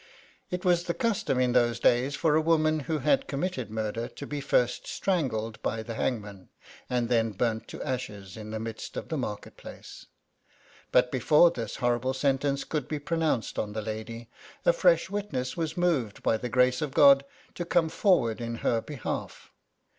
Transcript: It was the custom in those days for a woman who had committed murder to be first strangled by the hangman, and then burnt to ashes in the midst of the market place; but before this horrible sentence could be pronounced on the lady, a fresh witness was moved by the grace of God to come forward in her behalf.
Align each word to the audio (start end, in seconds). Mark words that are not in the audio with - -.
It 0.49 0.65
was 0.65 0.85
the 0.85 0.95
custom 0.95 1.39
in 1.39 1.51
those 1.53 1.79
days 1.79 2.15
for 2.15 2.33
a 2.35 2.41
woman 2.41 2.79
who 2.89 2.97
had 2.97 3.27
committed 3.27 3.69
murder 3.69 4.07
to 4.07 4.25
be 4.25 4.41
first 4.41 4.87
strangled 4.87 5.61
by 5.61 5.83
the 5.83 5.93
hangman, 5.93 6.49
and 6.89 7.07
then 7.07 7.33
burnt 7.33 7.67
to 7.67 7.83
ashes 7.83 8.35
in 8.35 8.49
the 8.49 8.59
midst 8.59 8.97
of 8.97 9.09
the 9.09 9.17
market 9.19 9.57
place; 9.57 10.07
but 10.91 11.11
before 11.11 11.51
this 11.51 11.75
horrible 11.75 12.15
sentence 12.15 12.63
could 12.63 12.87
be 12.87 12.97
pronounced 12.97 13.59
on 13.59 13.73
the 13.73 13.81
lady, 13.83 14.27
a 14.65 14.73
fresh 14.73 15.11
witness 15.11 15.55
was 15.55 15.77
moved 15.77 16.23
by 16.23 16.35
the 16.35 16.49
grace 16.49 16.81
of 16.81 16.95
God 16.95 17.23
to 17.53 17.63
come 17.63 17.87
forward 17.87 18.41
in 18.41 18.55
her 18.65 18.81
behalf. 18.81 19.51